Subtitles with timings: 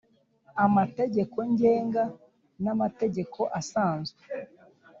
[0.65, 2.03] amategeko ngenga
[2.63, 4.21] n amategeko asanzwe